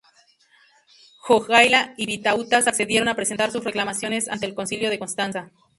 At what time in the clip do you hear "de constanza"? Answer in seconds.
4.89-5.51